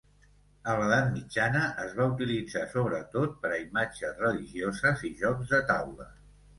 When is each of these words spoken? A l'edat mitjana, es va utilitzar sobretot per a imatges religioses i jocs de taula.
A 0.71 0.73
l'edat 0.79 1.11
mitjana, 1.17 1.61
es 1.83 1.93
va 2.01 2.09
utilitzar 2.15 2.65
sobretot 2.73 3.39
per 3.45 3.53
a 3.55 3.63
imatges 3.69 4.21
religioses 4.27 5.09
i 5.11 5.17
jocs 5.25 5.57
de 5.57 5.67
taula. 5.75 6.15